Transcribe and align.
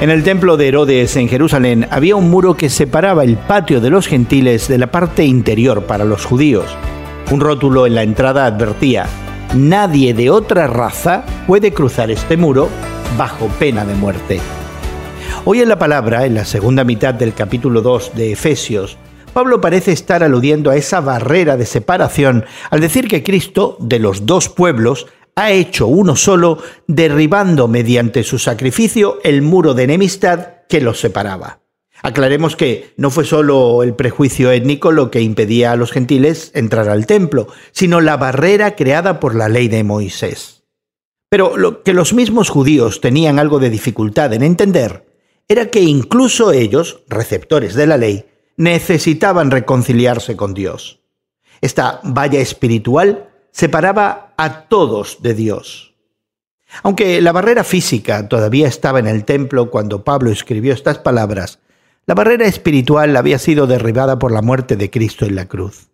En 0.00 0.10
el 0.10 0.24
templo 0.24 0.56
de 0.56 0.68
Herodes 0.68 1.16
en 1.16 1.28
Jerusalén 1.28 1.86
había 1.90 2.16
un 2.16 2.28
muro 2.28 2.56
que 2.56 2.68
separaba 2.68 3.22
el 3.22 3.36
patio 3.36 3.80
de 3.80 3.90
los 3.90 4.08
gentiles 4.08 4.66
de 4.68 4.76
la 4.76 4.88
parte 4.88 5.24
interior 5.24 5.84
para 5.84 6.04
los 6.04 6.26
judíos. 6.26 6.66
Un 7.30 7.40
rótulo 7.40 7.86
en 7.86 7.94
la 7.94 8.02
entrada 8.02 8.44
advertía, 8.44 9.06
nadie 9.54 10.12
de 10.12 10.30
otra 10.30 10.66
raza 10.66 11.24
puede 11.46 11.72
cruzar 11.72 12.10
este 12.10 12.36
muro 12.36 12.68
bajo 13.16 13.46
pena 13.58 13.84
de 13.84 13.94
muerte. 13.94 14.40
Hoy 15.44 15.60
en 15.60 15.68
la 15.68 15.78
palabra, 15.78 16.26
en 16.26 16.34
la 16.34 16.44
segunda 16.44 16.84
mitad 16.84 17.14
del 17.14 17.32
capítulo 17.32 17.80
2 17.80 18.14
de 18.14 18.32
Efesios, 18.32 18.98
Pablo 19.32 19.60
parece 19.60 19.92
estar 19.92 20.22
aludiendo 20.22 20.70
a 20.70 20.76
esa 20.76 21.00
barrera 21.00 21.56
de 21.56 21.66
separación 21.66 22.44
al 22.70 22.80
decir 22.80 23.08
que 23.08 23.22
Cristo, 23.22 23.76
de 23.80 24.00
los 24.00 24.26
dos 24.26 24.48
pueblos, 24.48 25.06
ha 25.36 25.50
hecho 25.50 25.86
uno 25.86 26.16
solo, 26.16 26.58
derribando 26.86 27.68
mediante 27.68 28.22
su 28.22 28.38
sacrificio 28.38 29.18
el 29.24 29.42
muro 29.42 29.74
de 29.74 29.84
enemistad 29.84 30.62
que 30.68 30.80
los 30.80 31.00
separaba. 31.00 31.60
Aclaremos 32.02 32.54
que 32.54 32.92
no 32.96 33.10
fue 33.10 33.24
solo 33.24 33.82
el 33.82 33.94
prejuicio 33.94 34.50
étnico 34.50 34.92
lo 34.92 35.10
que 35.10 35.22
impedía 35.22 35.72
a 35.72 35.76
los 35.76 35.90
gentiles 35.90 36.50
entrar 36.54 36.88
al 36.88 37.06
templo, 37.06 37.48
sino 37.72 38.00
la 38.00 38.16
barrera 38.16 38.76
creada 38.76 39.20
por 39.20 39.34
la 39.34 39.48
ley 39.48 39.68
de 39.68 39.84
Moisés. 39.84 40.64
Pero 41.30 41.56
lo 41.56 41.82
que 41.82 41.94
los 41.94 42.12
mismos 42.12 42.50
judíos 42.50 43.00
tenían 43.00 43.38
algo 43.38 43.58
de 43.58 43.70
dificultad 43.70 44.32
en 44.34 44.42
entender 44.42 45.06
era 45.48 45.70
que 45.70 45.80
incluso 45.80 46.52
ellos, 46.52 47.02
receptores 47.08 47.74
de 47.74 47.86
la 47.86 47.96
ley, 47.96 48.26
necesitaban 48.56 49.50
reconciliarse 49.50 50.36
con 50.36 50.54
Dios. 50.54 51.00
Esta 51.60 52.00
valla 52.04 52.40
espiritual 52.40 53.30
separaba 53.50 54.23
a 54.36 54.62
todos 54.68 55.22
de 55.22 55.34
Dios. 55.34 55.94
Aunque 56.82 57.20
la 57.20 57.32
barrera 57.32 57.64
física 57.64 58.28
todavía 58.28 58.68
estaba 58.68 58.98
en 58.98 59.06
el 59.06 59.24
templo 59.24 59.70
cuando 59.70 60.04
Pablo 60.04 60.30
escribió 60.30 60.72
estas 60.72 60.98
palabras, 60.98 61.60
la 62.06 62.14
barrera 62.14 62.46
espiritual 62.46 63.16
había 63.16 63.38
sido 63.38 63.66
derribada 63.66 64.18
por 64.18 64.32
la 64.32 64.42
muerte 64.42 64.76
de 64.76 64.90
Cristo 64.90 65.24
en 65.24 65.36
la 65.36 65.46
cruz. 65.46 65.88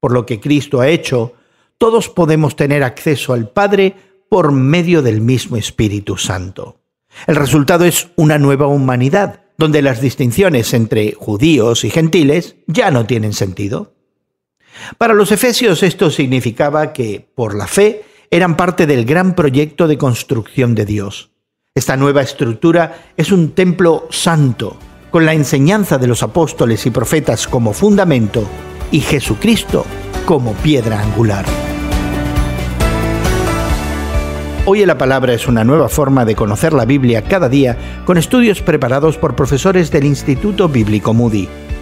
Por 0.00 0.12
lo 0.12 0.26
que 0.26 0.38
Cristo 0.38 0.80
ha 0.80 0.88
hecho, 0.88 1.34
todos 1.78 2.08
podemos 2.08 2.56
tener 2.56 2.84
acceso 2.84 3.32
al 3.32 3.48
Padre 3.48 3.96
por 4.28 4.52
medio 4.52 5.02
del 5.02 5.20
mismo 5.20 5.56
Espíritu 5.56 6.16
Santo. 6.16 6.80
El 7.26 7.36
resultado 7.36 7.84
es 7.84 8.08
una 8.16 8.38
nueva 8.38 8.66
humanidad, 8.66 9.40
donde 9.56 9.82
las 9.82 10.00
distinciones 10.00 10.72
entre 10.74 11.12
judíos 11.12 11.84
y 11.84 11.90
gentiles 11.90 12.56
ya 12.66 12.90
no 12.90 13.06
tienen 13.06 13.32
sentido. 13.32 13.94
Para 14.96 15.14
los 15.14 15.32
efesios 15.32 15.82
esto 15.82 16.10
significaba 16.10 16.92
que, 16.92 17.28
por 17.34 17.54
la 17.54 17.66
fe, 17.66 18.04
eran 18.30 18.56
parte 18.56 18.86
del 18.86 19.04
gran 19.04 19.34
proyecto 19.34 19.88
de 19.88 19.98
construcción 19.98 20.74
de 20.74 20.84
Dios. 20.84 21.30
Esta 21.74 21.96
nueva 21.96 22.22
estructura 22.22 23.12
es 23.16 23.30
un 23.30 23.52
templo 23.52 24.08
santo, 24.10 24.76
con 25.10 25.24
la 25.24 25.32
enseñanza 25.32 25.96
de 25.98 26.08
los 26.08 26.22
apóstoles 26.22 26.84
y 26.86 26.90
profetas 26.90 27.46
como 27.46 27.72
fundamento 27.72 28.46
y 28.90 29.00
Jesucristo 29.00 29.86
como 30.26 30.52
piedra 30.54 31.00
angular. 31.00 31.46
Hoy 34.66 34.82
en 34.82 34.88
la 34.88 34.98
Palabra 34.98 35.32
es 35.32 35.48
una 35.48 35.64
nueva 35.64 35.88
forma 35.88 36.26
de 36.26 36.34
conocer 36.34 36.74
la 36.74 36.84
Biblia 36.84 37.22
cada 37.22 37.48
día 37.48 38.02
con 38.04 38.18
estudios 38.18 38.60
preparados 38.60 39.16
por 39.16 39.34
profesores 39.34 39.90
del 39.90 40.04
Instituto 40.04 40.68
Bíblico 40.68 41.14
Moody. 41.14 41.48